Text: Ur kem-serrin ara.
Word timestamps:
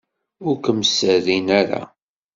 Ur 0.47 0.55
kem-serrin 0.63 1.47
ara. 1.59 1.81